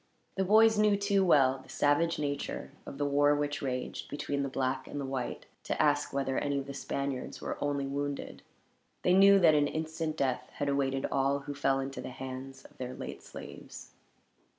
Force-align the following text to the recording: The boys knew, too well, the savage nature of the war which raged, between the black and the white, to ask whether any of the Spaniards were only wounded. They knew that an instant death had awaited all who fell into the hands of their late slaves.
The 0.33 0.43
boys 0.43 0.79
knew, 0.79 0.97
too 0.97 1.23
well, 1.23 1.59
the 1.61 1.69
savage 1.69 2.17
nature 2.17 2.71
of 2.87 2.97
the 2.97 3.05
war 3.05 3.35
which 3.35 3.61
raged, 3.61 4.09
between 4.09 4.41
the 4.41 4.49
black 4.49 4.87
and 4.87 4.99
the 4.99 5.05
white, 5.05 5.45
to 5.65 5.79
ask 5.79 6.11
whether 6.11 6.39
any 6.39 6.57
of 6.57 6.65
the 6.65 6.73
Spaniards 6.73 7.39
were 7.39 7.55
only 7.63 7.85
wounded. 7.85 8.41
They 9.03 9.13
knew 9.13 9.37
that 9.37 9.53
an 9.53 9.67
instant 9.67 10.17
death 10.17 10.49
had 10.53 10.69
awaited 10.69 11.05
all 11.11 11.41
who 11.41 11.53
fell 11.53 11.79
into 11.79 12.01
the 12.01 12.09
hands 12.09 12.65
of 12.65 12.79
their 12.79 12.95
late 12.95 13.21
slaves. 13.21 13.91